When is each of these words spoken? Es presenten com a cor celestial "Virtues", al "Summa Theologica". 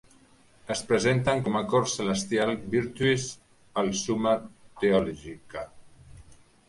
Es 0.75 0.79
presenten 0.91 1.43
com 1.47 1.57
a 1.59 1.61
cor 1.73 1.85
celestial 1.91 2.53
"Virtues", 2.77 3.27
al 3.83 3.93
"Summa 4.01 4.35
Theologica". 4.85 5.67